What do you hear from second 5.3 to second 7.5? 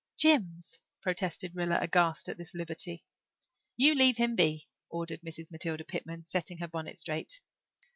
Matilda Pitman, setting her bonnet straight.